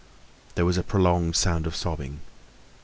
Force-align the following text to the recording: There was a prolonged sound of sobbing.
There 0.55 0.65
was 0.65 0.79
a 0.79 0.83
prolonged 0.83 1.35
sound 1.35 1.67
of 1.67 1.75
sobbing. 1.75 2.21